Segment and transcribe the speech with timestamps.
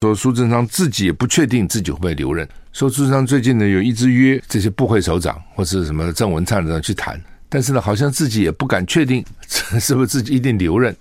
[0.00, 2.48] 说苏贞昌自己也不确定自己会不会留任。
[2.72, 10.96] 说苏贞昌最近呢有一直约这些部会首长或是什么郑文灿的去谈，但是呢好像自己也不敢确定 是不是自己一定留任。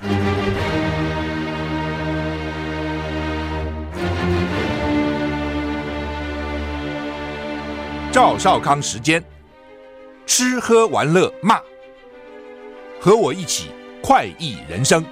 [8.11, 9.23] 赵少康时间，
[10.25, 11.59] 吃喝玩乐骂，
[12.99, 13.69] 和我一起
[14.01, 15.05] 快意人生。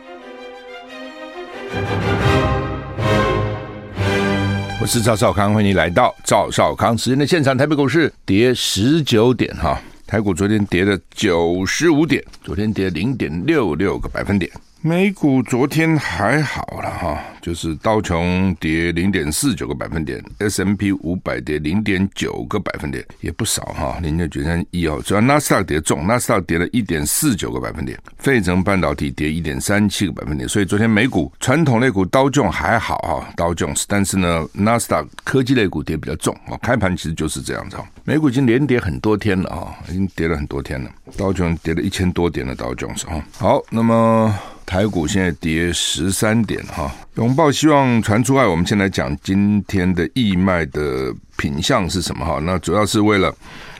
[4.85, 7.57] 我是赵少康，欢迎来到赵少康时间的现场。
[7.57, 14.51] 台北股市跌十九点哈，台股昨天跌了九十五点，昨天跌零点六六个百分点。
[14.85, 25.01] 美股昨天还好了哈，就是道琼跌零点四九个百分点，S M P 五百跌零点九个百分点，也不少哈，零点九三一哦。
[25.03, 30.47] 主要纳斯达克跌重，纳斯达克跌了一点四九个百分点，费城半导体跌一点三七个百分点。
[30.47, 36.55] 所以昨天美股传统类股道琼还好哈，道琼斯，但是呢，纳斯达克科技类股跌比较重哦。
[36.61, 43.19] 开盘其实就是这样子哈，美股已经连跌很多天了啊，已经跌了很多天了，道琼跌了一千多点的道琼斯哈。
[43.39, 44.31] 好，那么。
[44.65, 48.45] 台股现在跌十三点哈，拥抱希望传出爱。
[48.45, 52.39] 我们先来讲今天的义卖的品相是什么哈？
[52.41, 53.33] 那主要是为了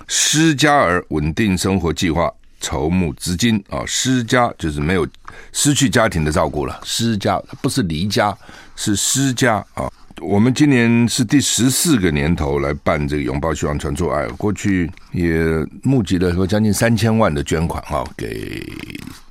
[0.08, 3.84] 失家而稳定生活计划筹募资金啊。
[3.88, 5.08] 失家就是没有
[5.52, 8.38] 失去家庭的照顾了，失家不是离家，
[8.76, 9.92] 是失家啊。
[10.22, 15.44] 我们今年是第十四个年头来办这个拥抱希望传出爱，过去也
[15.84, 18.64] 募集了说将近三千万的捐款哈给。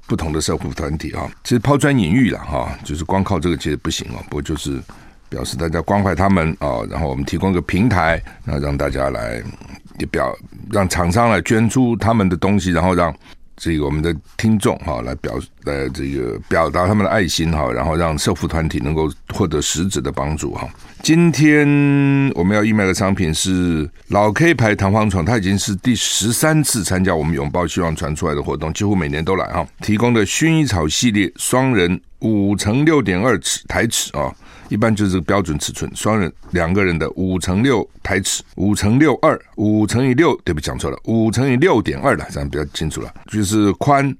[0.06, 4.22] 不同的社会团体啊，其实抛砖引玉了哈，就是光靠这个其实不行哦。
[4.28, 4.80] 不过就是
[5.28, 9.42] 表示大家关怀他们啊，然后我们提供一个平台，那让大家来
[9.98, 10.36] 也表
[10.70, 13.14] 让厂商来捐出他们的东西，然后让
[13.56, 20.68] 这个我们的听众哈来表来这个表达他们的爱心哈，然后让社福团体能够获得实质的帮助哈。
[21.02, 21.66] 今天
[22.34, 29.66] 我们要义卖的商品是老 K 牌弹簧床，它已经是第十三次参加我们拥抱希望传出来的活动，几乎每年都来哈。
[29.80, 34.34] 提供的薰衣草系列双人五乘六点二尺台尺啊，
[34.74, 44.12] 一般就是标准尺寸，双人两个人的五乘六台尺，五乘六二，五乘以六，对不起讲错了，五乘以六点二的，这样比较清楚了，就是宽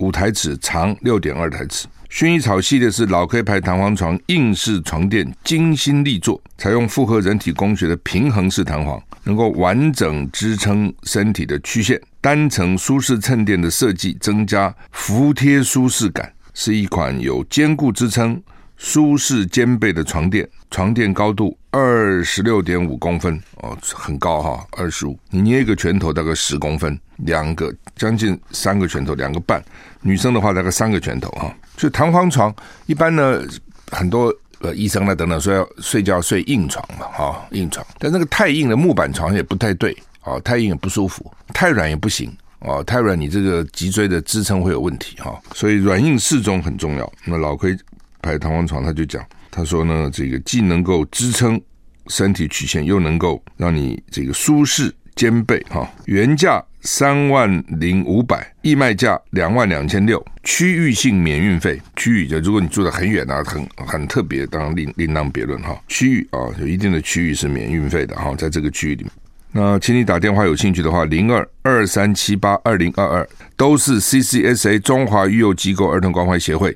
[0.00, 1.86] 五台尺，长六点二台尺。
[2.10, 12.00] 薰衣草系列是老 K 牌弹簧床，硬式床垫，精心力作，采用复合人体工学的平衡式弹簧，能够完整支撑身体的曲线。
[12.20, 18.42] 单层舒适衬垫的设计，增加服帖舒适感，是一款有坚固支撑、
[18.80, 20.48] 舒适兼备的床垫。
[20.70, 25.18] 床垫高度二十六点五公分哦，很高哈，二十五。
[25.28, 29.62] 你捏一个拳头大概十公分，两个将近三个拳头，两个半。
[30.00, 31.54] 女生的话大概三个拳头哈。
[31.76, 32.54] 就弹簧床
[32.86, 33.42] 一般呢，
[33.90, 37.84] 很多呃医生呢等等说要睡觉睡硬床嘛哈，硬床。
[37.98, 45.38] 但那个太硬的木板床也不太对啊，太硬也不舒服，太软也不行哦，太软你这个脊椎的支撑会有问题哈。
[45.52, 47.12] 所以软硬适中很重要。
[47.24, 47.76] 那老 K
[48.22, 49.24] 拍弹簧床他就讲。
[49.50, 51.60] 他说呢，这个既能够支撑
[52.06, 55.90] 身体曲线，又能够让你这个舒适兼备哈。
[56.06, 61.80] 原价三万零五百，义卖价两万两千六，区域性免运费。
[61.96, 65.76] 区域就如果你住得很远啊，很很特别，当然另另当别论哈。
[65.88, 69.12] 区域啊，有一定的区域是免运费的哈，在这个区域里面。
[69.52, 76.72] 那请你打电话，有兴趣的话，零二二三七八二零二二，都是 CCSA 中华育幼机构儿童关怀协会。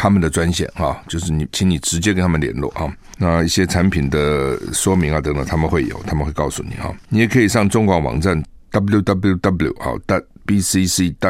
[0.00, 2.88] 他们的专线哈，就是你，请你直接跟他们联络哈。
[3.18, 6.94] 那一些产品的说明啊等等，他们会有，他们会告诉你哈。
[7.08, 9.98] 你也可以上中广网站 www 好
[10.46, 11.26] .bcc.com.tw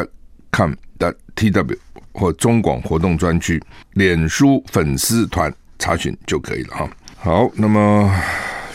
[2.11, 3.59] 或中广活动专区
[3.93, 6.87] 脸书粉丝团查询就可以了哈。
[7.17, 8.15] 好，那么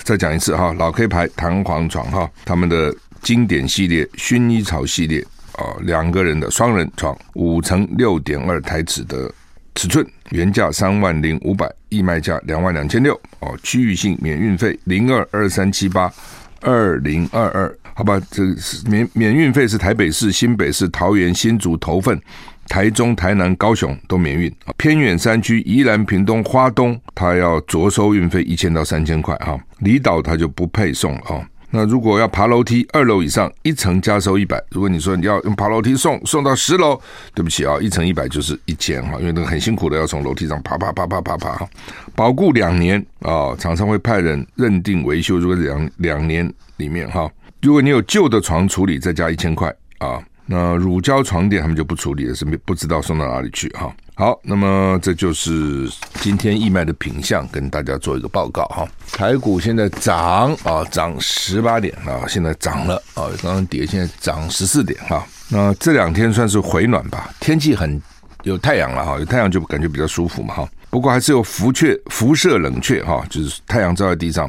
[0.03, 9.33] 再讲一次哈，老 K 牌弹簧床哈，他们的经典系列薰衣草系列啊，两个人的双人床，五乘六点二台尺的。
[9.75, 13.59] 尺寸原价三万零五百，义卖价两万两千六哦。
[13.63, 16.13] 区域性免运费零二二三七八
[16.61, 22.21] 二零二二，好吧，这是免免运费是台北市、新北市、桃园、新竹、头份、
[22.69, 24.55] 台中、台南、高雄都免运。
[24.77, 29.59] 偏远山区宜兰、屏东、花东，它要着收运费一千到三千块哈。
[29.81, 31.47] 离岛它就不配送啊。
[31.77, 34.63] 那如果要爬楼梯，二楼以上一层加收一百。
[34.71, 36.97] 如果你说你要用爬楼梯送送到十楼，
[37.35, 41.69] 对不起啊，一层一百就是一千哈，因为那个很辛苦的要从楼梯上爬爬爬爬爬爬哈。
[42.15, 45.37] 保固两年啊，厂商会派人认定维修。
[45.37, 47.29] 如果两两年里面哈，
[47.61, 49.69] 如果你有旧的床处理，再加一千块
[49.99, 50.23] 啊。
[50.47, 53.93] 那乳胶床垫他们就不处理了，是不知道送到哪里去哈。
[54.17, 55.91] 好，那么这就是
[56.21, 58.87] 今天义卖的品相，跟大家做一个报告哈。
[59.11, 65.27] 台股现在涨啊，涨十八点啊，现在涨了啊，刚刚跌，现在涨十四点哈。
[65.49, 68.01] 那这两天算是回暖吧，天气很
[68.45, 70.69] 有太阳了哈，有太阳就感觉比较舒服嘛哈。
[70.91, 74.49] 不过还是有辐却辐射冷却哈，就是太阳照在地上，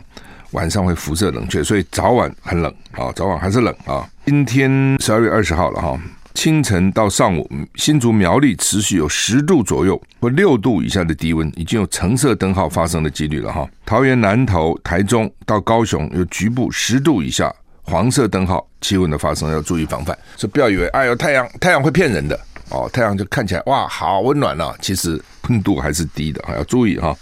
[0.52, 4.08] 晚上会辐射冷却，所以早晚很冷啊，早晚还是冷啊。
[4.28, 4.70] 今天
[5.02, 6.00] 十二月二十号了哈。
[6.36, 13.68] 清晨到上午，新竹苗栗持续有十度左右或六度以下的低温，已经有橙色灯号发生的几率了哈。
[13.86, 17.52] 桃园南投、台中到高雄有局部十度以下
[17.82, 20.16] 黄色灯号气温的发生，要注意防范。
[20.36, 22.40] 所以不要以为哎呦太阳太阳会骗人的
[22.70, 27.16] 哦，太阳就看起来哇好温暖了，其实温度还是低的，还要注意哈。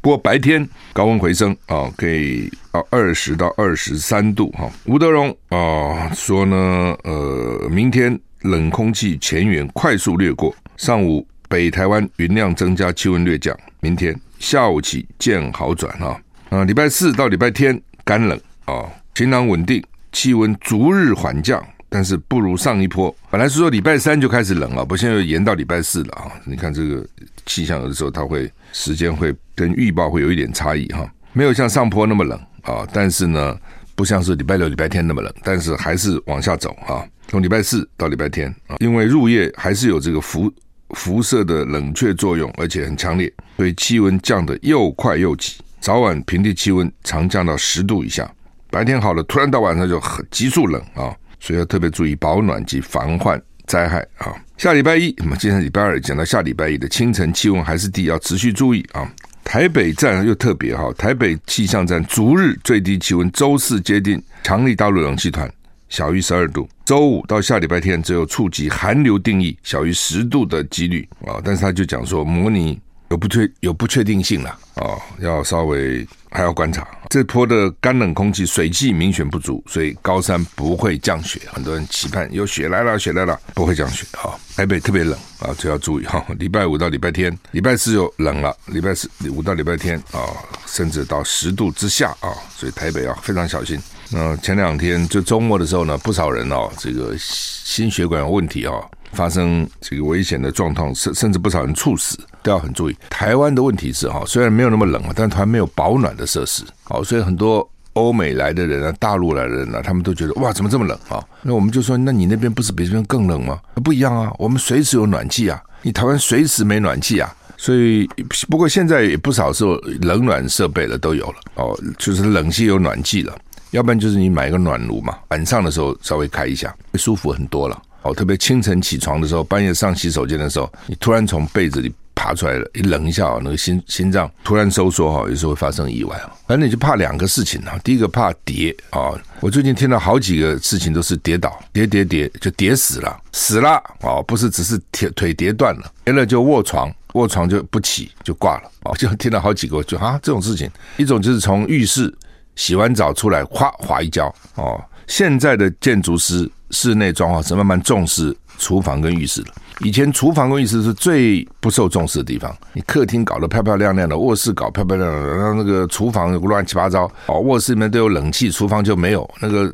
[0.00, 4.68] 不过白天高温回升啊，可以到二十到二十三度哈。
[4.86, 8.20] 吴德荣啊说呢，呃，明天。
[8.42, 13.56] 冷空气前缘快速掠过，上午北台湾云量增加，气温略降。
[13.80, 16.20] 明天下午起见好转哈。
[16.50, 18.84] 啊，礼拜四到礼拜天干冷啊，
[19.14, 23.14] 晴朗稳定，气温逐日缓降，但是不如上一波。
[23.30, 26.30] 本来是说礼拜三就开始冷了，不，现在又延到礼拜四了啊。
[26.44, 27.04] 你看这个
[27.46, 33.58] 气象有的时候它会时间会跟预报会有一点差异哈，没有像上坡那么冷啊，但是呢，
[33.94, 37.04] 不像是礼拜六、礼拜天那么冷，但是还是往下走啊。
[37.28, 40.52] 从礼拜四到礼拜天啊，因为入夜还是有这个辐
[40.90, 45.54] 辐射的冷却作用，而且很强烈，所以气温降得又快又急。
[45.80, 48.30] 早晚平地气温常降到十度以下，
[48.70, 54.32] 白天好了，突然到晚上就很急速冷啊，所以要特别注意保暖及防患灾害啊。
[54.56, 59.10] 下礼拜一，我们今天礼拜二讲到下礼拜一的清晨气温还是低，要持续注意啊。
[59.44, 65.48] 台北站又特别哈，台北气象站逐日最低气温，周四接近强力大陆冷气团。
[65.88, 71.40] 小于十二度，周五到下礼拜天只有触及寒流定义，小于十度的几率啊！
[71.44, 72.80] 但是他就讲说，模拟
[73.10, 76.86] 有不确有不确定性了啊，要稍微还要观察。
[77.08, 81.40] 这波的干冷空气水汽明显不足，所以高山不会降雪。
[81.52, 84.34] 很多人期盼有雪来了，雪来了，不会降雪啊！
[84.56, 86.24] 台北特别冷啊，就要注意哈。
[86.38, 90.34] 礼拜五到礼拜天，礼拜四又冷了，礼拜四五到礼拜天啊，
[90.66, 93.80] 甚至到十度之下啊，所以台北要非常小心。
[94.10, 102.96] 那前两天就周末的时候呢，不少人哦，这个心血管有问题哦，发生这个危险的状况，甚甚至不少人猝死，都要很注意。
[103.10, 111.22] 台湾的问题是哈，虽然没有那么冷啊，但台湾没有保暖的设施，好，所以很多欧美来的人啊，大陆来的人啊，他们都觉得哇，怎么这么冷啊？
[111.42, 113.58] 那我们就说，那你那边不是比这边更冷吗？
[113.82, 117.34] 不一样啊，我们随时有暖气啊，你台湾随时没暖气啊。
[117.58, 118.06] 所以，
[118.50, 119.64] 不过现在也不少是
[120.02, 123.34] 冷暖设备了，都有了哦，就是冷气有暖气了。
[123.70, 127.82] 要不然就是你买一个暖炉嘛，晚上的时候稍微开一下，会舒服很多了。
[128.02, 136.30] 哦，特别清晨起床的时候，半夜上洗手间的时候，你突然从被子里爬出来了，一冷一下，那个心心脏突然收缩哈，有时候会发生意外啊。
[136.46, 139.10] 反正你就怕两个事情啊，第一个怕跌啊。
[139.40, 152.14] 我最近听到好几个事情都是跌倒，跌跌跌就跌死了，死了哦，不是只是腿腿跌断了，跌了就卧床，卧床就不起就挂了哦，就听到好几个就啊这种事情，一种就是从浴室。
[152.56, 154.82] 洗完澡出来，咵滑一跤哦！
[155.06, 159.48] 现在的建筑师室内装潢是慢慢重视厨房跟浴室了。
[159.80, 162.52] 以前厨房跟浴室是最不受重视的地方。
[162.72, 167.38] 你客厅搞得漂漂亮亮的，卧室搞漂漂亮亮的，然后那个厨房乱七八糟哦。
[167.40, 169.28] 卧室里面都有冷气，厨房就没有。
[169.40, 169.72] 那个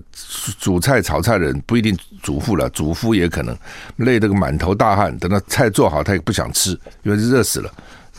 [0.59, 3.57] 煮菜炒菜的人不一定主妇了，主妇也可能
[3.97, 5.17] 累得个满头大汗。
[5.19, 7.73] 等到菜做好，他也不想吃，因为热死了。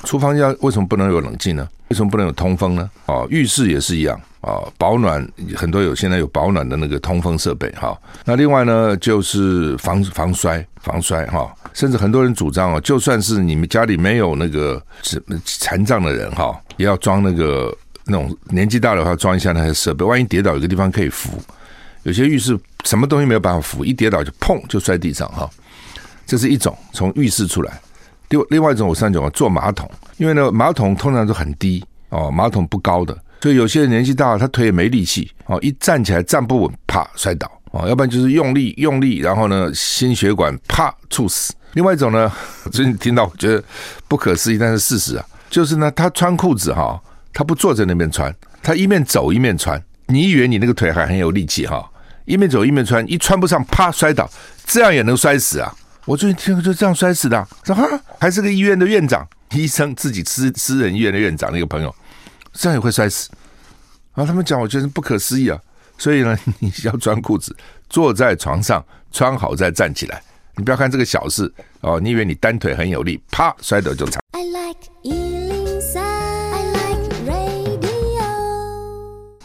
[0.05, 1.67] 厨房要为什么不能有冷气呢？
[1.89, 2.89] 为什么不能有通风呢？
[3.05, 4.19] 哦，浴室也是一样。
[4.43, 7.97] 啊，保暖很多有，现在有保暖的那个通风设备哈。
[8.25, 11.49] 那另外呢，就是防防摔，防摔哈。
[11.71, 14.83] 甚至很多人主张哦，就算是你们家里没有那个
[15.45, 17.73] 残障的人哈，也要装那个
[18.05, 21.41] 那种年纪大的话，装一下那些设备，万一跌倒有个地方可以扶。
[22.03, 25.49] 有些浴室什么东西没有办法扶，一跌倒就砰就摔地上哈。
[26.25, 27.79] 这是一种从浴室出来。
[28.27, 33.17] 另另外一种我上讲坐马桶，因为呢马桶通常都很低哦，马桶不高的。
[33.43, 41.53] 所以有些人年纪大了，他腿也没力气哦，一站起来站不稳，啪摔倒哦，要不然就是用力用力，然后呢心血管啪猝死。
[41.73, 42.31] 另外一种呢，
[42.71, 43.61] 最近听到我觉得
[44.07, 46.97] 不可思议，但是事实啊，就是呢他穿裤子哈，
[47.33, 49.77] 他不坐在那边穿，他一面走一面穿。
[50.05, 51.85] 你以为你那个腿还很有力气哈，
[52.23, 54.31] 一面走一面穿，一穿不上啪摔倒，
[54.65, 55.69] 这样也能摔死啊？
[56.05, 57.85] 我最近听就这样摔死的，说哈
[58.21, 61.93] 还是个医院的院长，医生自己私私人医院的院长那个朋友。
[62.53, 63.29] 这样也会摔死，
[64.13, 65.59] 然后他们讲，我觉得不可思议啊！
[65.97, 67.55] 所以呢，你要穿裤子，
[67.89, 70.21] 坐在床上穿好再站起来，
[70.55, 74.21] 你不要看这个小事哦，你以为你单腿很有力，啪摔倒就惨。
[74.31, 74.83] I like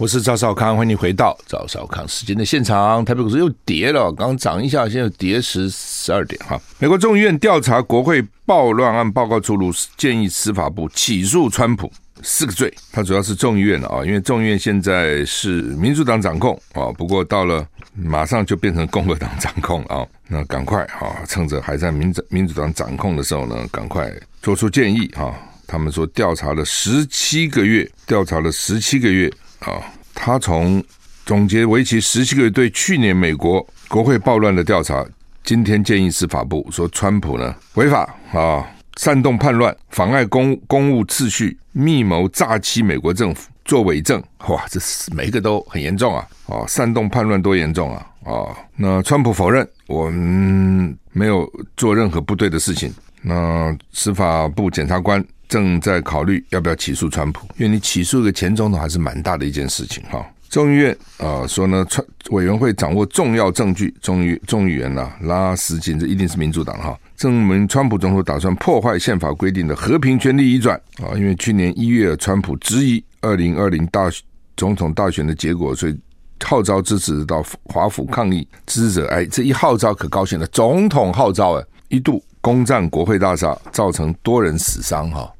[0.00, 3.04] 我是赵少康，欢迎你回到赵少康时间的现场。
[3.04, 6.56] 台北股市又跌了，刚刚涨一下，现在又跌十十二点哈。
[6.78, 12.72] 美国众议院调查国会暴乱案报告出炉，建议司法部起诉川普四个罪。
[12.92, 20.06] 它主要是众议院啊，因为众议院现在是民主党掌控啊，不过到了马上就变成共和党掌控啊。
[20.28, 25.34] 那赶快啊，趁着还在民主民主党掌控的时候呢，赶快做出建议啊。
[25.66, 29.30] 他们说调查了十七个月，调查了十七个月。
[29.60, 29.82] 啊，
[30.14, 30.82] 他从
[31.26, 35.04] 总结为期十七个月对去年美国国会暴乱的调查，
[35.44, 38.64] 今天建议司法部说，川普呢违法啊，
[38.98, 46.26] 煽动叛乱，妨碍公公务秩序，密谋诈欺美国政府，作伪证，哇，这是每一个都很严重啊！
[46.48, 48.04] 啊，煽动叛乱多严重啊！
[48.24, 52.92] 啊，那川普否认，我们没有做任何不对的事情。
[53.22, 55.24] 那司法部检察官。
[55.48, 60.22] 正在考虑要不要起诉川普，因为你起诉一个前总统还是蛮大的一件事情哈。
[60.48, 71.12] 众议院啊说呢，川委员会掌握重要证据，众议众议员呐拉什金，这一定是民主党哈，证明川普总统打算破坏宪法规定的和平权利移转啊。
[71.16, 74.10] 因为去年一月，川普质疑二零二零大
[74.56, 75.98] 总统大选的结果，所以
[76.44, 85.30] 号召支持到华府抗议支持者，哎，这一号召可高兴了，总统号召哎，一度攻占国会大厦，造成多人死伤哈。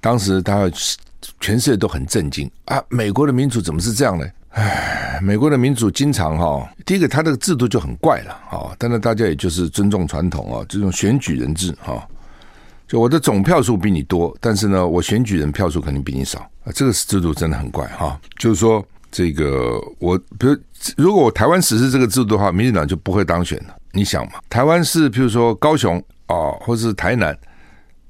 [0.00, 0.70] 当时他
[1.40, 2.82] 全世界都很震惊啊！
[2.88, 4.26] 美国的民主怎么是这样呢？
[4.50, 12.06] 唉，美国的民主经常哈，第一个他这个制度就很怪了啊，但是大家也就是尊重传统啊，这种选举人制哈，
[12.86, 18.20] 就我的总票数比你多，但是呢，我选举人票数肯定比你少啊，这个制度真的很怪哈。
[18.38, 20.56] 就是说，这个我比如
[20.96, 23.74] 如果我台湾实施这个制度的话，民进党就不会当选了。
[23.90, 27.36] 你想嘛，台湾是譬如说高雄啊，或是台南。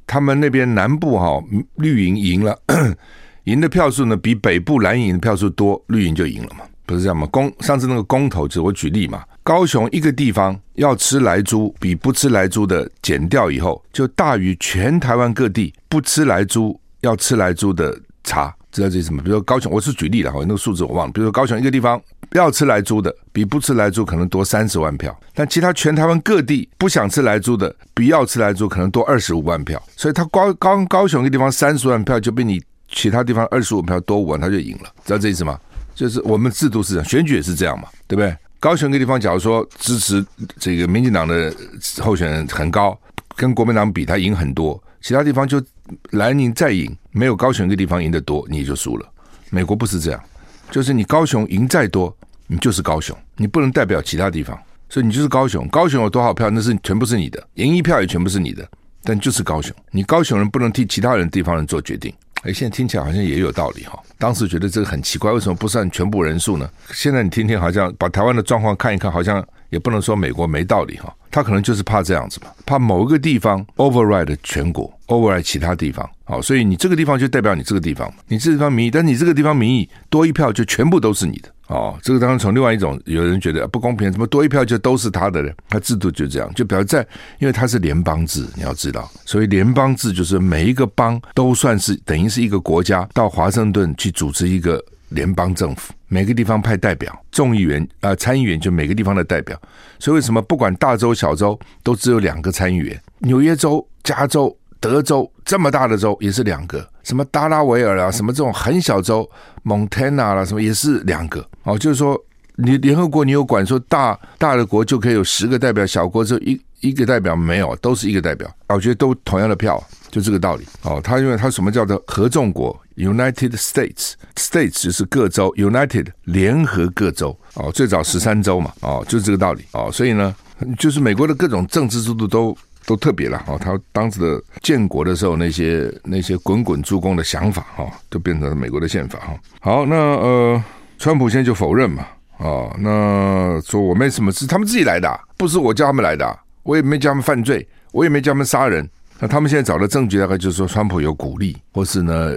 [0.06, 1.42] 他们那边南部哈
[1.76, 2.58] 绿营赢了，
[3.44, 7.26] 赢的票数呢比北部蓝营的票数多，绿营就赢了嘛，不是这样吗？
[7.32, 18.54] 公上次那个公投，就我举例嘛，高雄一个地方要吃来猪，比不吃来猪的减掉以后，就大于全台湾各地不吃来猪要吃来猪的差。
[18.74, 19.22] 知道这是什么？
[19.22, 21.12] 比如说高雄，我是举例了哈，那个数字我忘了。
[21.12, 22.00] 比如说高雄一个地方
[22.32, 29.80] 要吃来猪的，比不吃来猪可能多三十万票，但其他全台湾各地不想吃来猪的，比要吃来猪可能多二十五万票。
[29.96, 34.90] 所以他高高高雄一个地方三十万票就比你其他地方二十五票多五万，他就赢了。
[35.04, 35.56] 知道这意思吗？
[35.94, 38.36] 就是我们制度是这样，选举也是这样嘛，对不对？
[38.58, 40.24] 高雄一个地方假如说支持
[40.58, 41.54] 这个民进党的
[42.00, 42.98] 候选人很高，
[43.36, 44.82] 跟国民党比他赢很多。
[45.00, 45.62] 其他地方就
[46.10, 49.06] 蓝营再赢，没有高雄一个地方赢得多，你就输了。
[49.50, 50.22] 美国不是这样，
[50.70, 52.14] 就是你高雄赢再多，
[52.46, 55.68] 你就是高雄，你不能代表其他地方，所以你就是高雄。
[55.68, 58.66] 高雄有多少票，那是全部是你的，赢一票也全部是你的，
[59.02, 62.12] 但就是高雄，你高雄人不能替其他人地方人做决定。
[62.42, 63.98] 哎，现在听起来好像也有道理哈。
[64.18, 66.68] 当时觉得这个很奇怪，为什么不算全部人数呢？
[66.92, 69.44] 现在你听听，好像把台湾的状况看一看，好像。
[69.74, 85.50] 也不能说美国没道理哈，他可能就是怕这样子嘛，怕某一个地方 override 全国，override 其他地方，好，所以你这个地方就代表你这个地方，你这个地方民意，但你这个地方民意多一票就全部都是你的，哦，这个当然从另外一种有人觉得不公平，怎么多一票就都是他的呢？
[85.68, 87.04] 他制度就这样，就表示在，
[87.40, 94.80] 因为他是联邦制，你要知道，所以联邦制就是每一个邦都算是等于是一个国家，到华盛顿去组织一个。
[95.10, 99.60] 联邦政府每个地方派代表，众议员啊、参议员就每个地方的代表，
[99.98, 102.96] 所以为什么不管大州小州都只有两个参议员？
[103.18, 109.28] 纽约州、加州、德州这么大的州也是两个，什么达拉维尔啊，什么这种很小州，
[109.64, 111.44] 蒙特纳啦，什么也是两个。
[111.64, 112.16] 哦，就是说
[112.54, 119.82] 你联合国你有管说大大的国就可以有十个代表，小国只一一个代表没有，都是一个代表，我觉得都同样的票，
[120.14, 120.64] 就这个道理。
[120.82, 130.32] 哦，他因为他什么叫做合众国？United States，States 就是各州，United 联合各州哦，最早十三州嘛，哦，就是这个道理哦，所以呢，
[130.78, 132.56] 就是美国的各种政治制度都
[132.86, 139.34] 都特别了哦，他当时的建国的时候那些那些滚滚诸公的想法哈，都变成了美国的宪法哈。
[139.58, 140.62] 好，那呃，
[140.96, 142.06] 川普现在就否认嘛，
[142.38, 148.88] 哦，那说我没什么事，他们自己来的，不是我叫他们来的，我也没叫他们犯罪，我也没叫他们杀人。
[149.24, 152.32] 那他们现在找的证据大概就是说，川普有鼓励，或是呢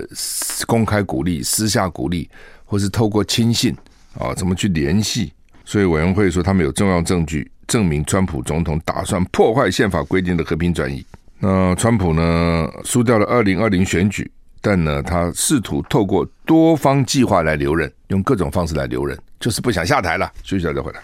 [0.66, 2.30] 公开鼓励、私下鼓励，
[2.64, 3.76] 或是透过亲信
[4.18, 5.34] 啊，怎么去联系？
[5.66, 11.06] 所以委员会说，他们有重要证据证明川普总统打算破坏宪法规定的和平转移。
[11.40, 20.32] 那川普呢输掉了二零二零选举，但呢他试图透过多方计划来留任，用各种方式来留任，就是不想下台了。
[20.42, 21.02] 休息一下再回来。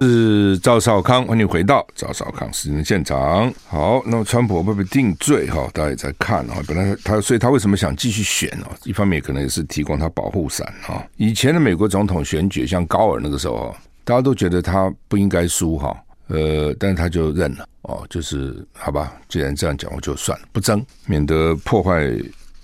[0.00, 3.52] 是赵少康，欢迎回到赵少康时间的现场。
[3.66, 5.48] 好，那么川普会不会定罪？
[5.48, 6.62] 哈，大家也在看啊。
[6.66, 8.66] 本来他，所以他为什么想继续选呢？
[8.84, 11.04] 一方面可能也是提供他保护伞啊。
[11.16, 15.96] 以前的美国总统选举，像高尔那个时候，大家都觉得他不应该输哈。
[16.28, 22.10] 呃，但是他就认了哦，就是好吧，既然这样讲，我就算了，不争，免得破坏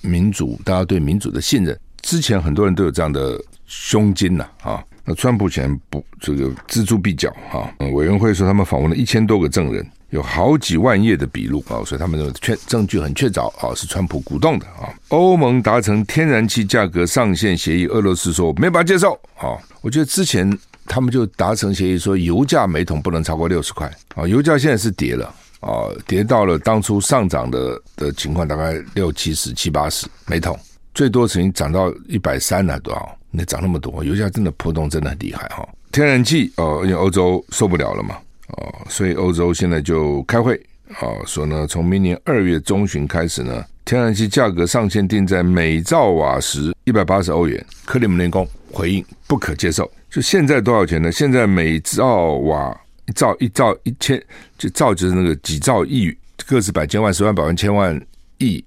[0.01, 1.79] 民主，大家对民主的信任。
[2.03, 4.83] 之前很多人都有这样的胸襟呐啊。
[5.03, 14.93] 那川普前不这个锱铢必较哈，委员会说他们访问了一千多个证人，有好几万页的笔录啊，所以他们认为确证据很确凿啊，是川普鼓动的啊。
[15.09, 19.57] 欧盟达成天然气价格上限协议，俄罗斯说没办法接受啊。
[19.81, 30.57] 我觉得之前他们就达成协议说油价每桶不能超过六十块啊，油价现在是跌了啊，跌到了当初上涨的的情况，大概六七十七八十每桶，
[30.95, 33.17] 最多曾经涨到一百三了多少？
[33.31, 35.69] 那涨那么多，油价真的波动真的很厉害哈。
[35.93, 38.17] 天然气哦，因为欧洲受不了了嘛，
[38.49, 40.61] 哦，所以欧洲现在就开会
[41.01, 47.65] 哦，说呢，从明年二月中旬开始呢，天然气价格上限定在每兆瓦时一百八十欧元。
[47.85, 51.13] 克里姆林宫回应不可接受，就现在多少钱呢？
[51.13, 54.21] 现在每兆瓦一兆一兆一千，
[54.59, 56.13] 就兆就是那个几兆亿，
[56.47, 58.01] 个十百千万十万百万千万
[58.39, 58.65] 亿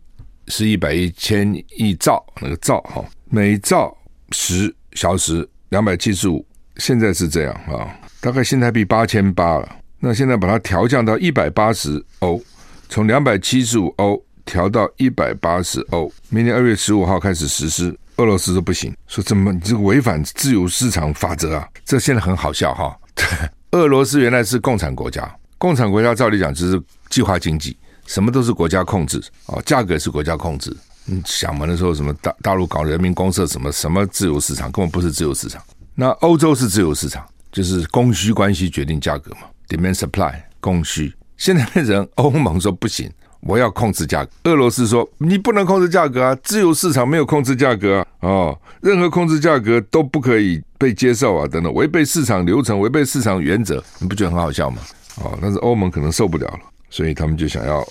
[0.47, 3.95] 是一百一千亿兆那个兆哈，每兆。
[4.35, 6.43] 十小时两百七十五，
[6.77, 9.75] 现在是这样啊，大概新台币八千八了。
[9.99, 12.41] 那现在把它调降到一百八十欧，
[12.89, 17.95] 从两百七十五欧调到一百八十欧，明年二月十五号开始实施。
[18.17, 21.69] 俄罗斯说不行，说怎么你这个违反自由市场法则啊？
[21.85, 22.97] 这现在很好笑哈。
[23.69, 30.75] 俄罗斯原来是共产国家，共产国家照理讲就是计划经济，什么都是国家控制啊，价格是国家控制。
[31.05, 31.65] 你想嘛？
[31.67, 35.61] 那时候什么大大陆搞人民公社，什么什么自由市场，根本不是自由市场。
[35.95, 41.13] 那欧洲是自由市场，就是供需关系决定价格嘛，demand supply 供需。
[41.35, 44.31] 现在的人欧盟说不行，我要控制价格。
[44.45, 54.77] 俄罗斯说你不能控制价格啊，自由市场没有控制价格啊，哦，任何控制价格都不可以被接受啊，等等，违背市场流程，违背市场原则，你不觉得很好笑吗？
[55.21, 56.59] 哦，但是欧盟可能受不了了，
[56.93, 57.83] 所以他们就想要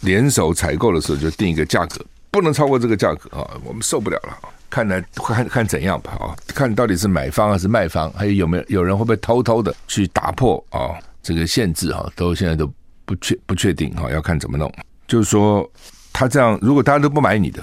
[0.00, 2.02] 联手采购的时候就定一个价格。
[2.30, 3.50] 不能超过这个价格啊！
[3.62, 4.38] 我们受不了了。
[4.70, 6.32] 看来看看怎样吧啊！
[6.48, 12.10] 看到底是买方还是卖方，还有有没有有人会不会偷偷的去打破啊这个限制啊？
[12.16, 12.70] 都现在都
[13.04, 14.10] 不确不确定啊！
[14.10, 14.72] 要看怎么弄。
[15.06, 15.70] 就是说，
[16.14, 17.62] 他这样如果大家都不买你的，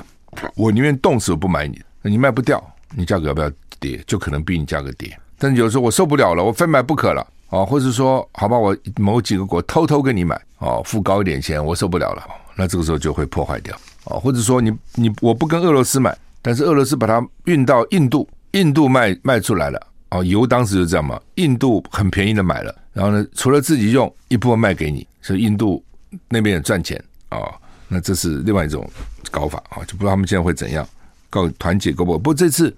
[0.55, 1.81] 我宁愿冻死我不买你。
[2.03, 2.63] 那你卖不掉，
[2.95, 3.99] 你价格要不要跌？
[4.05, 5.19] 就可能逼你价格跌。
[5.39, 7.65] 但有时候我受不了了，我非买不可了啊！
[7.65, 12.23] 或者说，好吧，我某几个国偷偷跟你买哦，付高一点钱，我受不了了，
[12.55, 13.75] 那这个时候就会破坏掉。
[14.05, 19.87] 哦，或者说你你我不跟俄罗斯买，但是俄罗斯把它运到印度，印度卖卖出来了。
[20.11, 25.83] 哦，油当时就这样嘛，印度很便宜的买了，然后呢，除了自己用，一部分卖给你，所以印度
[26.29, 26.97] 那边也赚钱
[27.29, 27.53] 啊、哦。
[27.89, 28.89] 那这是另外一种
[29.29, 30.87] 搞法啊、就不知道他们现在会怎样，
[31.29, 32.17] 搞团结够不够？
[32.17, 32.73] 不过这次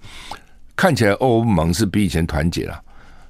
[0.74, 2.82] 看起来欧盟是比以前团结了，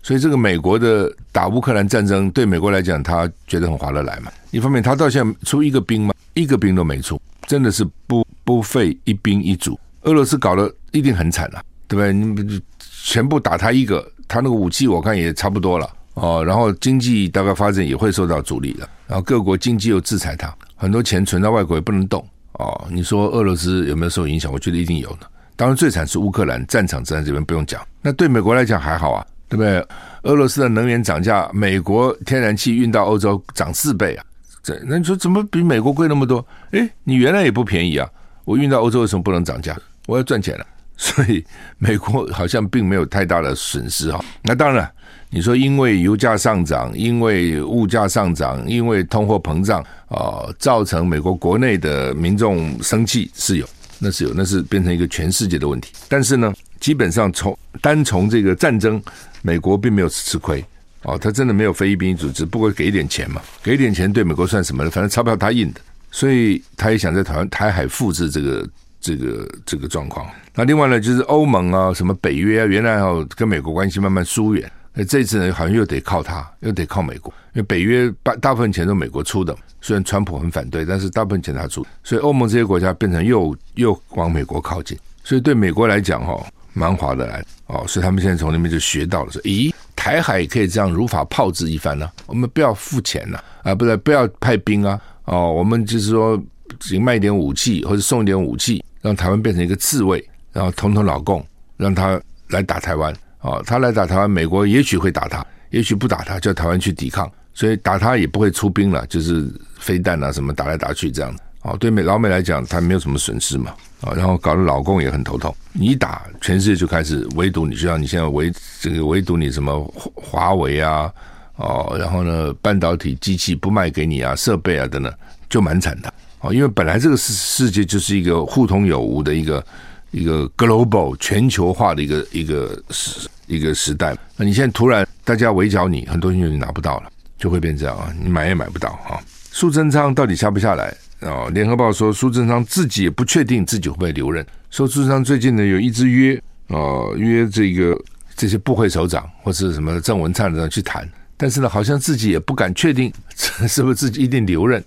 [0.07, 4.31] 所以这个美国的打乌克兰战争对美国来讲，他觉得很划得来嘛。
[4.53, 7.21] 一方面，他到现在出一个兵嘛，一个兵都没出。
[7.49, 12.13] 真的是不不费一兵一卒，俄罗斯搞得一定很惨了，对不对？
[12.13, 16.45] 你全部打他一个，他那个武器我看也差不多了哦。
[16.47, 22.87] 然后经济大概发展也会受到阻力的，然后各国经济又制裁他，很多钱存到外国也不能动哦。
[22.93, 24.53] 你说俄罗斯有没有受影响？
[24.53, 25.29] 我觉得一定有的。
[25.57, 29.87] 当然最惨是乌克兰战场在这边不用讲，那对美国来讲还好啊，对不对？
[30.23, 34.25] 俄罗斯的能源涨价，美国天然气运到欧洲涨四倍啊。
[34.63, 36.45] 这那你说怎么比美国贵那么多？
[36.73, 38.09] 诶，你原来也不便宜啊！
[38.45, 39.79] 我运到欧洲为什么不能涨价？
[40.07, 41.45] 我要赚钱了， 所以
[41.79, 44.25] 美国好像并没有太大的损失哈。
[44.43, 44.91] 那当然，
[45.31, 53.69] 你说因为油价上涨，因为物价上涨，因为通货膨胀啊，造成美国国内的民众生气是有，
[54.01, 55.93] 那是有，那是变成一个全世界的问题。
[56.09, 59.01] 但是呢，基本上从单从这个战争，
[59.47, 60.65] 美国并没有吃亏。
[61.03, 64.91] 哦，他真的没有非一兵一卒，只不过给一点钱嘛，给一点钱对美国算什么呢？
[64.91, 65.81] 反正钞票他印的，
[66.11, 68.69] 所以他也想在台湾台海复制这个
[69.01, 70.27] 这个这个状况。
[70.53, 86.45] 那另外呢，就是欧盟啊，什么北约啊，原来哦跟美国关系慢慢疏远，那这次呢好像又得靠他，又得靠美国，因为北约大大部分钱都美国出的，虽然川普很反对，但是大部分钱他出，所以欧盟这些国家变成又又往美国靠近，所以对美国来讲哈、
[86.77, 89.73] 蛮划得来哦，所以他们现在从那边就学到了说，咦。
[89.97, 93.75] 台海也可以这样如法炮制一番呢、我们不要付钱呢、啊？
[93.75, 95.01] 不是不要派兵啊？
[95.25, 96.41] 哦，我们就是说，
[96.79, 101.45] 只卖一点武器或者送一点武器，让台湾变成一个刺猬，然后统统老共，
[101.79, 111.43] 让他来打台湾哦，他来打台湾，美国也许会打他，也许不打他，叫台湾去抵抗，所以打他也不会出兵了，就是飞弹啊什么打来打去这样的。
[111.67, 113.75] 哦，对美老美来讲，他没有什么损失嘛。
[114.03, 115.53] 啊，然后搞得老共也很头痛。
[115.73, 119.83] 你一打，全世界就开始围堵你，就像你现在围这个围堵你什么
[120.15, 121.11] 华为啊，
[121.57, 125.13] 哦，然后呢，半导体机器不卖给你啊，设备啊等等，
[125.49, 126.13] 就蛮惨的。
[126.41, 129.65] 哦，因为本来这个世世界就是一个互通有无的一个
[130.11, 134.15] 一个 global 全球化的一个一个时一个时代。
[134.37, 139.19] 那你现在突然大家围剿你，很多东西你拿不到了，就会变这样啊，你买也买不到啊。
[139.51, 140.95] 苏贞昌到底下不下来？
[141.27, 144.47] 哦，联合报说苏贞昌自己也不确定自己会不会留任。
[144.71, 147.99] 说苏贞昌最近呢有一直约哦约这个
[148.37, 154.83] 这些部会首长或是什么郑文灿这样去谈，但是呢好像自己也不敢确定 是不是自己一定留任。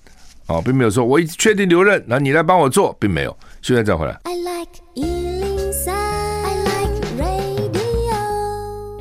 [0.47, 3.37] 哦，并没有说我一确定留任，那你来帮我做，并没有。
[3.61, 4.19] 现在再回来。
[4.23, 8.17] I like 103, I like radio。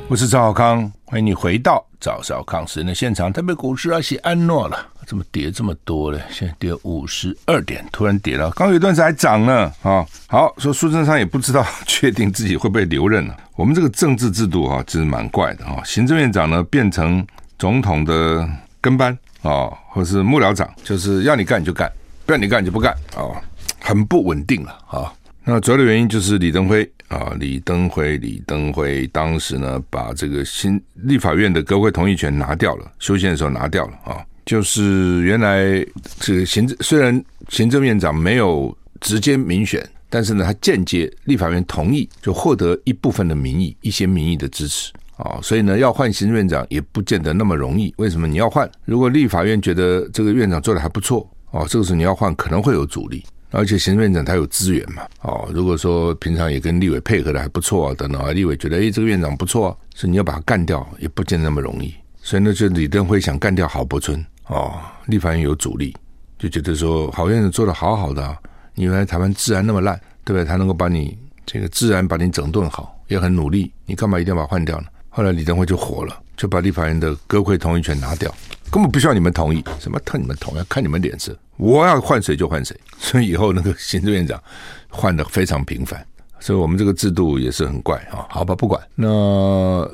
[0.07, 3.33] 我是赵小康，欢迎你回到赵少康时间的现场。
[3.33, 4.77] 特别股市啊写安诺了，
[5.09, 6.19] 怎么跌这么多呢？
[6.29, 8.51] 现在跌五十二点，突然跌了。
[8.51, 9.73] 刚有一段时间还涨呢。
[9.81, 13.35] 啊、好说苏贞昌也不知道确定自己会不会留任了。
[13.55, 15.81] 我们这个政治制度啊，真是蛮怪的啊。
[15.83, 17.25] 行政院长呢变成
[17.57, 18.47] 总统的
[18.79, 19.17] 跟班。
[19.41, 21.89] 哦，或是幕僚长，就是要你干你就干，
[22.25, 23.33] 不要你干就不干，哦，
[23.79, 25.13] 很不稳定了啊、
[25.45, 34.19] 那主要的原因就是李登辉啊，李登辉，李登辉当时呢，把这个新立法院的国会同意权拿掉了，修宪的时候拿掉了啊、
[34.49, 35.85] 就是原来
[36.19, 44.91] 这个行政虽然行政院长没有直接民选，但是呢，他间接立法院同意，就获得一部分的民意，一些民意的支持。
[45.17, 47.93] 啊，所以呢，要换行政院长也不见得那么容易。
[47.97, 48.67] 为什么你要换？
[48.85, 53.23] 如果立法院觉得这个院长做得还不错，哦，这个时候你要换可能会有阻力。
[53.51, 61.93] 而且行政院长他有资源嘛，哦，如果说平常也跟立委配合的还不错啊，等等啊，立委觉得哎，这个院长不错，所以你要把他干掉也不见得那么容易。
[62.21, 65.95] 所以呢，就李登辉想干掉郝柏村，哦，立法院有阻力，
[66.37, 68.37] 就觉得说郝院长做得好好的，啊
[68.75, 70.45] 你原来台湾治安那么烂，对不对？
[70.45, 74.87] 他能够把你这个治安把你整顿好，也很努力，你干嘛一定要把他换掉呢？
[75.09, 78.33] 后来李登辉就火了，就把立法院的国会同意权拿掉，
[78.71, 82.75] 根本不需要你们同意，什么看你们同意，看你们脸色，我要换谁就换谁。
[82.97, 84.41] 所以以后那个行政院长
[84.87, 86.03] 换得非常频繁，
[86.39, 88.25] 所以我们这个制度也是很怪啊。
[88.29, 89.07] 好吧，不管那，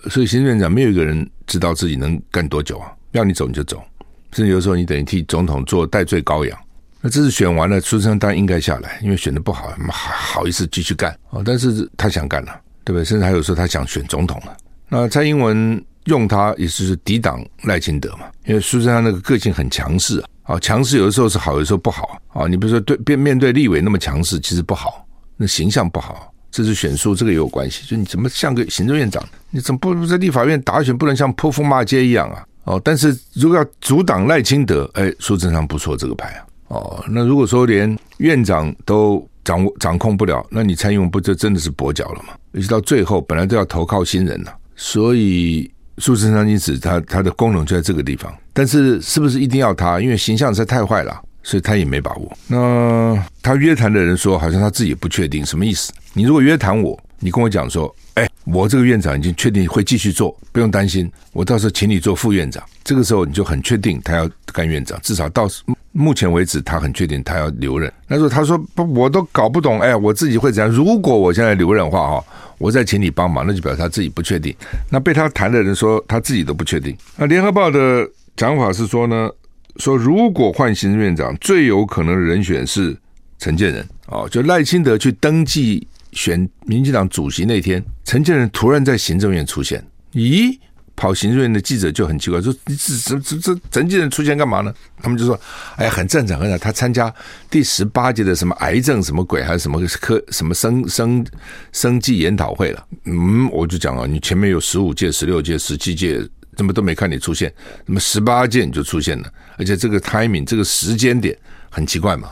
[0.10, 3.82] 所以行政院长没有一个人知道自己能干多久啊，要你走你就走，
[4.36, 6.60] 甚至有时候你等于替总统做代罪羔羊。
[7.00, 11.42] 那这次选完了，苏贞昌当然应该下来，因为选得不好，好好意思继续干哦？
[11.46, 12.52] 但是他想干了，
[12.84, 13.06] 对不对？
[13.06, 14.58] 甚至还有时候他想选总统了。
[14.90, 22.46] 那蔡英文用他也是抵挡赖清德嘛，因为苏贞昌那个个性很强势啊，强势有的时候是好，有的时候不好啊。
[22.48, 27.86] 你比如说对面面对立委那么强势，其实不好，那形象不好，这是选输，这个也有关系。
[27.88, 32.44] 就你怎么像个行政院长，你怎么不在立法院打选不能像泼妇骂街一样啊？
[32.66, 36.46] 哦，但是如果要阻挡赖清德，哎，苏贞昌不错这个牌啊。
[36.68, 42.34] 哦，那如果说连院长都掌握掌控不了，那你蔡英文不就真的是跛脚了吗？
[42.54, 44.54] 尤其到最后本来都要投靠新人了。
[44.76, 50.02] 所以苏贞昌因此他他的功能就在这个地方，但是是不是一定要他？
[50.02, 52.36] 因为形象实在太坏了，所以他也没把握。
[52.48, 55.94] 那他约谈的人说，好像他自己不确定什么意思。
[56.14, 62.64] 你如果约谈我，你跟我讲说，哎，我这个院长已经确定会继续做，不用担心，我到时候请你做副院长。
[62.84, 65.48] 这个时候你就很确定他要干院长，至少到
[65.92, 67.92] 目前为止他很确定他要留任。
[68.08, 70.72] 那时候他说不，我都搞不懂，哎，我自己会怎样？
[70.72, 72.26] 如果我现在留任的话，哈。
[72.58, 74.56] 我再请你帮忙，那就表示他自己不确定。
[74.90, 76.96] 那被他谈的人说他自己都不确定。
[77.18, 79.30] 那联合报的讲法是说呢，
[79.76, 82.96] 说如果换行政院长，最有可能的人选是
[83.40, 90.58] 陈建仁哦，就赖清德去登记选民进党主席那天，陈建仁突然在行政院出现，咦？
[90.98, 94.74] 跑行政院的记者就很奇怪，说：“你这这这陈建仁出现干嘛呢？”
[95.04, 95.38] 他们就说
[95.76, 96.58] ：“哎呀，很正常，很正常。
[96.58, 97.14] 他参加
[97.50, 101.26] 第十八届的什么癌症什么鬼，还是什么科什么生生
[101.74, 106.26] 生计研讨会了。”嗯，我就讲啊，你前面有十五届、十六届、十七届，
[106.56, 107.54] 怎么都没看你出现，
[107.86, 109.30] 怎么十八届你就出现了？
[109.58, 111.38] 而且这个 timing 这个时间点
[111.70, 112.30] 很奇怪嘛。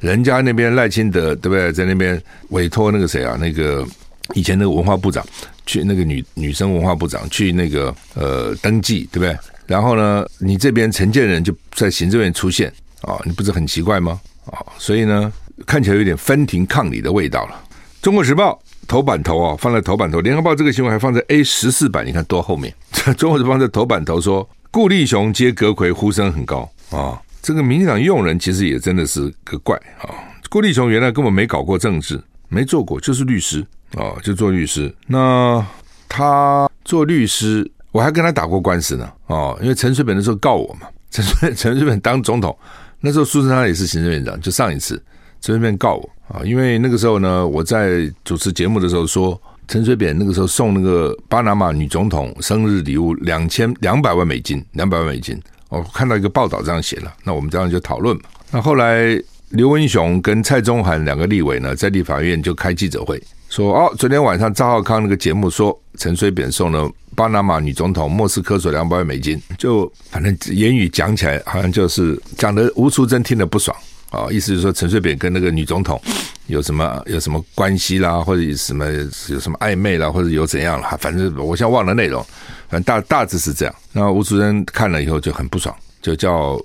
[0.00, 3.86] 人家那边赖清德对不对，在那边委托那个谁啊，那个
[4.34, 5.24] 以前那个文化部长。
[5.66, 9.38] 去那个女女生文化部长去那个呃登记对不对？
[9.68, 14.20] 然后呢，你这边陈建仁就在行政院出现啊、你不是很奇怪吗？
[14.46, 15.32] 啊、所以呢，
[15.64, 17.62] 看起来有点分庭抗礼的味道了。
[18.02, 22.74] 中国时报头版头啊、放在头版头，联合报这个新闻还放在 A 十四版，你看多后面。
[23.16, 30.08] 中国时报在头版头说，顾立雄接阁揆呼声很高啊、这个民进党用人其实也真的是个怪啊。
[30.48, 33.64] 顾、哦、立雄原来根本没搞过政治，没做过，就是律师。
[33.94, 34.94] 哦，就做律师。
[35.06, 35.64] 那
[36.08, 39.10] 他做律师，我还跟他打过官司呢。
[39.26, 42.56] 哦，因为陈水扁那时候告我嘛， 陈水陈水扁当总统，
[43.00, 44.94] 那时候苏贞昌也是行政院长，就上一次
[45.40, 55.40] 陈水扁告我啊，因为那个时候呢，我在主持节目的时候说，陈水扁那个时候送那个巴拿马女总统生日礼物两千两百万美金，两百万美金。
[55.70, 58.24] 我看到一个报道这样写了，那我们这样就讨论嘛。
[58.50, 59.18] 那后来
[59.50, 73.76] 刘文雄跟蔡中涵两个立委呢，在立法院就开记者会，说哦，昨天晚上赵浩康那个节目说陈水扁送了巴拿马女总统莫斯科索两百万美金，就反正言语讲起来好像就是讲的吴淑珍听得不爽
[74.10, 76.00] 啊，意思就是说陈水扁跟那个女总统
[76.46, 78.86] 有什么有什么关系啦，或者什么
[79.28, 82.24] 有什么暧昧啦，或者有怎样了，反正我现在忘了内容。
[82.68, 86.56] 反正大大致是这样，那吴主任看了以后就很不爽，就叫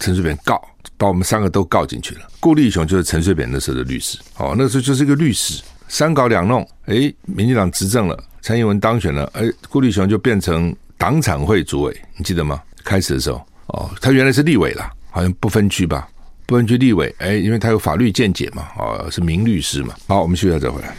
[0.00, 0.60] 陈水扁告，
[0.96, 2.22] 把我们三个都告进去了。
[2.40, 12.60] 顾立雄就是陈水扁那时候的律师，哦，那时候就是一个律师，三搞两弄，哎，民进党执政了，蔡英文当选了，哎，顾立雄就变成党产会主委，你记得吗？
[12.82, 16.08] 开始的时候，哦，他原来是立委啦，好像不分区吧，
[16.46, 19.94] 不能去立委，哎，因为他有法律见解嘛，哦，是名律师嘛。
[20.06, 20.94] 好，我们休息再回来。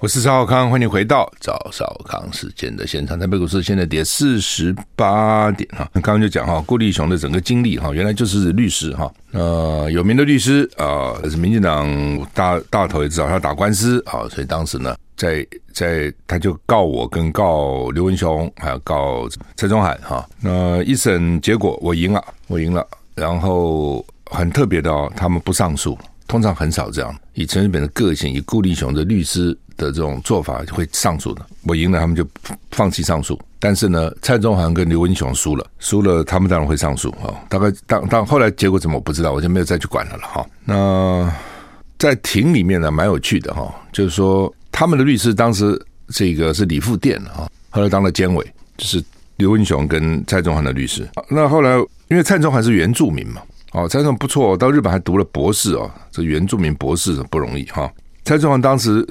[0.00, 3.18] 我是赵少康，欢迎回到赵少康时间的现场。
[3.18, 5.88] 台北股市现在跌四十八点哈。
[5.94, 11.88] 刚刚就讲哈，顾立雄的整个经历哈，原来就是律师哈，呃，有名的律师啊，是民进党
[12.34, 20.28] 大大头也知道他打官司啊，所以当时呢，在在他就告我跟告刘文雄，还有告陈中海哈。
[20.40, 25.98] 那一审结果我赢了，我赢了，然后很特别的哦，他们不上诉。
[26.28, 31.44] 通常很少这样，以陈水扁的个性，以顾立雄的律师的这种做法，会上诉的。
[31.64, 32.26] 我赢了，他们就
[32.70, 33.38] 放弃上诉。
[33.58, 37.34] 但是呢，蔡中涵跟刘文雄输了，输了，他们当然会上诉啊。
[37.50, 40.46] 大概当当后来结果怎么我不知道，我就没有再去管了了哈。
[40.64, 41.30] 那
[41.98, 44.52] 在庭里面呢，蛮有趣的哈，就是说
[44.82, 48.44] 他们的律师当时这个是李富店啊，后来当了监委，
[48.76, 49.00] 就是
[49.36, 51.08] 刘文雄跟蔡中涵的律师。
[51.28, 51.76] 那后来
[52.08, 53.40] 因为蔡中涵是原住民嘛。
[53.70, 57.88] 哦，蔡中不错，到日本还读了博士哦，这原住民博士不容易哈。
[58.24, 59.06] 蔡中当时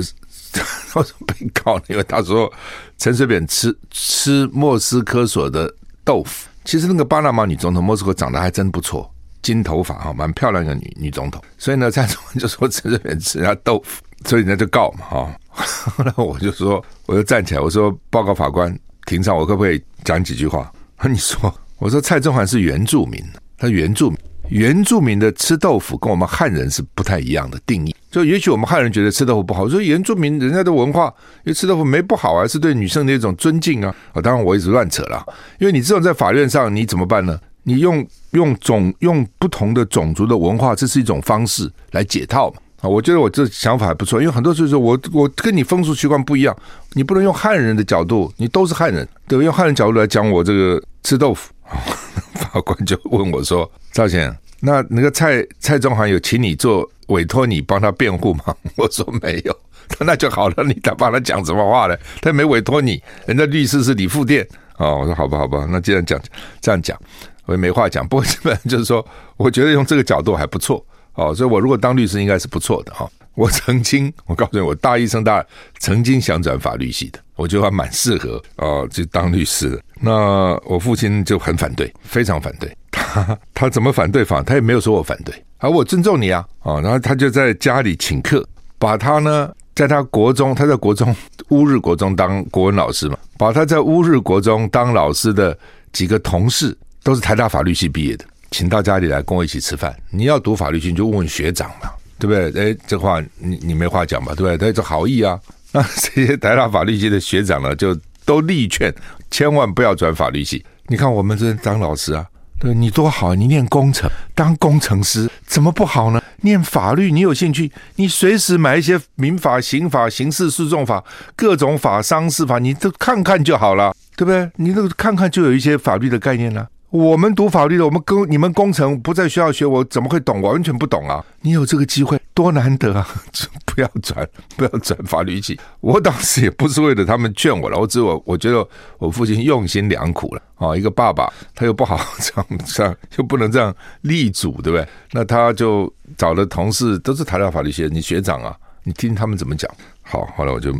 [1.26, 1.84] 被告呢？
[1.88, 2.52] 因为他说
[2.98, 6.50] 陈水扁吃吃莫斯科所的豆腐。
[6.66, 9.10] 其实那个巴拿马女总统莫斯科长得还真不错，
[9.42, 11.42] 金头发哈，蛮漂亮的女女总统。
[11.58, 15.34] 所以呢，蔡中就说陈水扁吃人家豆腐，所以人家就告嘛哈。
[15.56, 20.72] 后来我就说，我就站起来，我说报告法官，庭上我可不可以讲几句话？
[21.04, 23.24] 你说，我说蔡中涵是原住民，
[23.58, 24.18] 他原住民。
[24.50, 31.06] 原住民的吃豆腐跟我们汉人是不太一样的定义，就也许我们汉人觉得吃豆腐不好，说原住民人家的文化，
[31.46, 33.96] 因为吃豆腐没不好啊，是对女生的一种尊敬啊。
[34.12, 35.26] 啊，当然我一直乱扯了，
[35.58, 37.40] 因为你这种在法院上你怎么办呢？
[37.64, 42.58] 你用用种用不同的种族的文化，这是一种方式来解套嘛。
[42.82, 46.56] 啊，我觉得我这想法还不错，因为很多时候我我跟你风俗习惯不一样，
[46.94, 49.46] 你不能用汉人的角度，你都是汉人，对吧？
[49.46, 51.54] 用汉人角度来讲我这个吃豆腐。
[52.52, 58.44] 法官就问我说：“赵先，那那个蔡蔡中涵有请你做委托你帮他辩护吗？”
[58.76, 59.56] 我说：“没有。
[59.88, 61.96] ”他那就好了，你他帮他讲什么话呢？
[62.22, 64.46] 他没委托你，人家律师是李富店
[64.78, 64.98] 哦。
[65.00, 66.20] 我说：“好吧，好吧，那既然讲
[66.60, 67.00] 这样讲，
[67.46, 68.06] 我也没话讲。
[68.08, 69.06] 不过基本上就是说，
[69.38, 70.84] 我觉得用这个角度还不错
[71.16, 71.34] 哦。
[71.34, 73.10] 所以我如果当律师，应该是不错的哈。
[73.34, 75.44] 我曾经，我告诉你，我大一升大
[75.80, 79.82] 曾经想转法律系的，我觉得还蛮适合哦，就当律师的。
[80.02, 82.70] 那我父亲就很反对，非常反对。
[82.92, 84.44] 他他怎么反对法？
[84.44, 86.82] 他也没有说我反对，啊我尊重你啊啊！
[86.82, 88.46] 然后他就在家里请客，
[88.78, 91.16] 把他呢，在他国中，他在国中
[91.50, 95.58] 乌日国中当国文老师嘛，把他在乌日国中当老师的
[95.94, 99.96] 几个同事，都是台大法律系毕业的，请到家里来跟我一起吃饭。
[100.10, 102.72] 你要读法律系，你就问问学长嘛，对不对？
[102.72, 104.34] 哎，这话你你没话讲吧？
[104.36, 104.58] 对不对？
[104.58, 105.40] 他这好意啊。
[105.74, 108.94] 那这些台大法律系的学长呢，就都力劝。
[109.32, 110.62] 千万不要转法律系！
[110.88, 112.26] 你看我们这当老师啊，
[112.60, 113.34] 对你多好！
[113.34, 116.22] 你念工程，当工程师怎么不好呢？
[116.42, 121.02] 念法律，你有兴趣，你随时买一些民法、刑法、刑事诉讼法、
[121.38, 124.52] 各种法、商事法，你都看看就好了，对不对？
[124.58, 126.68] 你都看看就有一些法律的概念了。
[126.92, 130.42] 我们读法律的，我们工你们工程不在学校学，我怎么会懂？
[130.42, 131.24] 我完全不懂啊！
[131.40, 133.08] 你有这个机会，多难得啊！
[133.66, 134.28] 不要转，
[134.58, 135.58] 不要转法律系。
[135.80, 140.76] 我当时也不是为了他们劝我了，我只我我觉得我父亲用心良苦了啊！
[140.76, 144.86] 一个爸爸他又不好这样 这样，又不能这样立主，对不对？
[145.14, 149.72] 那他就找了同事都是台大法律系，你学长啊，你听他们怎么讲。
[150.02, 150.76] 好，后来我就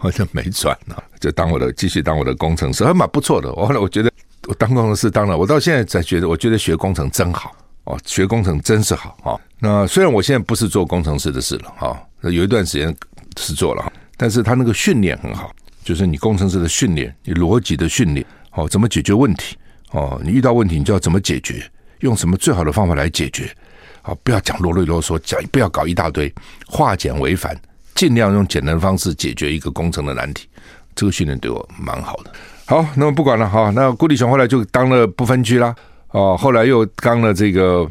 [0.00, 3.50] 我就没转了，就当我的继续当我的工程师，还蛮不错的。
[3.54, 4.09] 后来我觉得。
[4.50, 9.40] 我当工程师当了，我到现在才觉得，我觉得学工程真好哦，学工程真是好哦。
[9.60, 12.92] 那虽然我现在不是做工程师的事了哈，有一段时间
[13.38, 15.52] 是做了，但是他那个训练很好，
[15.84, 19.56] 就是你工程师的训练，你逻辑的训练，哦，怎么解决问题，
[19.92, 21.62] 哦，你遇到问题你就要怎么解决，
[22.00, 23.54] 用什么最好的方法来解决，
[24.02, 26.34] 啊，不要讲啰里啰嗦，讲不要搞一大堆，
[26.66, 27.56] 化简为繁，
[27.94, 30.48] 尽量用简单的方式解决一个工程的难题，
[30.96, 32.32] 这个训练对我蛮好的。
[32.70, 35.74] 好，那么不管了哈，那郭立雄后来就当了不分区啦，
[36.12, 37.84] 哦，后来又当了这个。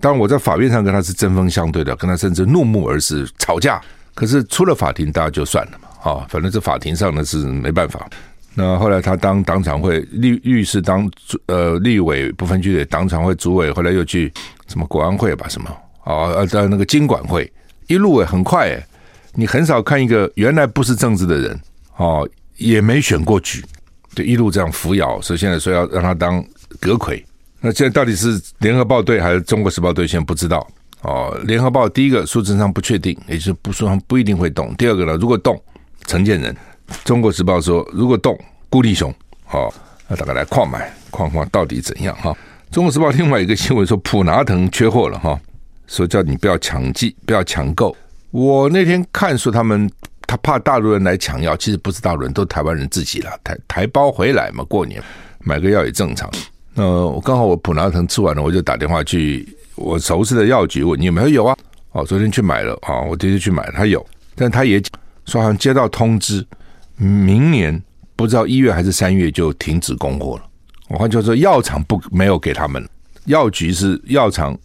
[0.00, 3.78] 当然，我在法院上跟他是针锋相对的，跟他甚至怒目而视，吵架。
[4.14, 8.08] 可是出了法庭，大家就算了嘛，啊，反正这法庭上呢是没办法。
[8.54, 11.06] 那后来他当党常会律律师，当
[11.44, 14.32] 呃立委不分区的党常会主委，后来又去
[14.66, 15.68] 什么国安会吧，什么
[16.04, 17.52] 啊，在那个经管会，
[17.86, 18.82] 一路诶很快诶，
[19.34, 21.60] 你很少看一个原来不是政治的人
[21.98, 23.62] 哦，也没选过举，
[24.14, 26.44] 就一路这样扶摇，所以现在说要让他当
[26.80, 27.24] 阁魁。
[27.60, 30.06] 那现在到底是联合报对还是中国时报对？
[30.06, 30.66] 现在不知道
[31.02, 31.38] 哦。
[31.44, 34.74] 联合报第一个数字上不确定，也就是不说不一定会动。
[34.76, 35.62] 第二个呢，如果动，
[36.06, 36.54] 陈建仁。
[37.04, 39.14] 中国时报说如果动，顾立雄。
[39.44, 39.72] 好，
[40.08, 42.36] 那大概来矿买矿矿到底怎样哈？
[42.70, 45.40] 中国时报另外一个新闻说普拿疼缺货了哈，
[45.86, 47.96] 说叫你不要抢记，不要抢购。
[48.30, 49.90] 我那天看说他们
[50.26, 53.30] 他怕大陆人来抢药，其实不是大陆人，都台湾人自己了。
[53.44, 55.02] 台台胞回来嘛，过年
[55.40, 56.30] 买个药也正常。
[56.74, 61.28] 那我刚好我普拿疼吃完了，我就打电话去我熟悉的药局问你有没有？
[61.28, 61.56] 有啊，
[61.92, 64.04] 哦，昨天去买了啊，我今天去买，他有，
[64.34, 64.82] 但他也
[65.26, 66.44] 说好像接到通知，
[66.96, 67.82] 明年
[68.16, 70.44] 不知道一月还是三月就停止供货了。
[70.88, 72.86] 我换句话说，药厂不没有给他们，
[73.26, 74.56] 药局是药厂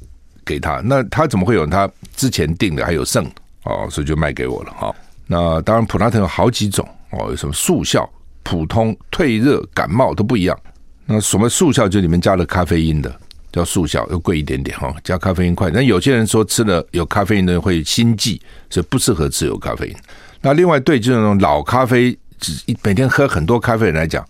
[0.45, 3.25] 给他，那他怎么会有他之前订的还有剩
[3.63, 4.95] 哦，所以就卖给我了哈。
[5.27, 8.09] 那当然普拿疼有好几种哦，有什么速效、
[8.43, 10.57] 普通、退热、感冒都不一样。
[11.05, 13.13] 那什么速效就里面加了咖啡因的，
[13.51, 15.69] 叫速效，又贵一点点哈，加咖啡因快。
[15.71, 19.95] 那有些人说吃了有咖啡因的会心悸，所以不适合吃有咖啡因。
[20.41, 24.25] 那另外对就是那种老咖啡，只每天喝很多咖啡人来讲，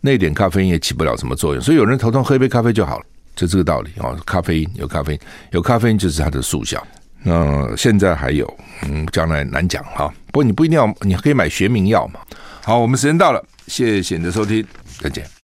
[0.00, 1.62] 那点咖啡因也起不了什么作用。
[1.62, 3.04] 所以有人头痛喝一杯咖啡就好了，
[3.36, 4.16] 就这个道理啊。
[4.24, 6.84] 咖啡因有咖啡因，有咖啡因就是它的速效。
[7.22, 10.12] 那现在还有，嗯，将来难讲哈。
[10.26, 12.20] 不过你不一定要，你可以买学名药嘛。
[12.64, 14.66] 好，我们时间到了，谢谢你的收听，
[14.98, 15.30] 再见。